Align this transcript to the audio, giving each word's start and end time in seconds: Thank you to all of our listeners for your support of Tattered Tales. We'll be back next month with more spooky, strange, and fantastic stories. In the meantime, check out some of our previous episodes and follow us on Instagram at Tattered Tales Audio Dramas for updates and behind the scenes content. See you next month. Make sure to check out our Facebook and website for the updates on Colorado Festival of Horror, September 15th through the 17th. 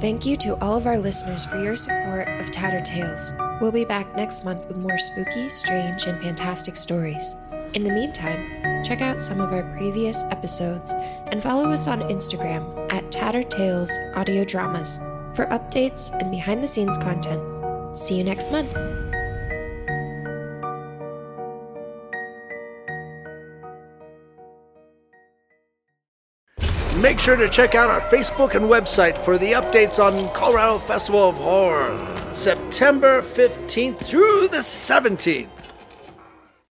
Thank 0.00 0.24
you 0.24 0.36
to 0.38 0.56
all 0.62 0.76
of 0.76 0.86
our 0.86 0.96
listeners 0.96 1.44
for 1.44 1.60
your 1.62 1.74
support 1.74 2.28
of 2.40 2.50
Tattered 2.50 2.84
Tales. 2.84 3.32
We'll 3.60 3.72
be 3.72 3.84
back 3.84 4.14
next 4.16 4.44
month 4.44 4.66
with 4.68 4.76
more 4.76 4.98
spooky, 4.98 5.48
strange, 5.48 6.06
and 6.06 6.20
fantastic 6.20 6.76
stories. 6.76 7.34
In 7.74 7.82
the 7.82 7.90
meantime, 7.90 8.84
check 8.84 9.00
out 9.00 9.20
some 9.20 9.40
of 9.40 9.52
our 9.52 9.64
previous 9.76 10.22
episodes 10.30 10.92
and 11.26 11.42
follow 11.42 11.68
us 11.70 11.88
on 11.88 12.00
Instagram 12.02 12.92
at 12.92 13.10
Tattered 13.10 13.50
Tales 13.50 13.90
Audio 14.14 14.44
Dramas 14.44 14.98
for 15.34 15.46
updates 15.46 16.12
and 16.20 16.30
behind 16.30 16.62
the 16.62 16.68
scenes 16.68 16.96
content. 16.96 17.96
See 17.96 18.16
you 18.16 18.24
next 18.24 18.52
month. 18.52 19.07
Make 27.00 27.20
sure 27.20 27.36
to 27.36 27.48
check 27.48 27.76
out 27.76 27.90
our 27.90 28.00
Facebook 28.00 28.56
and 28.56 28.64
website 28.64 29.16
for 29.24 29.38
the 29.38 29.52
updates 29.52 30.02
on 30.02 30.34
Colorado 30.34 30.80
Festival 30.80 31.28
of 31.28 31.36
Horror, 31.36 31.96
September 32.34 33.22
15th 33.22 33.98
through 34.04 34.48
the 34.48 34.56
17th. 34.56 35.57